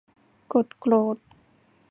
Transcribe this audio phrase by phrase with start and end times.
[0.53, 1.17] กดโกรธ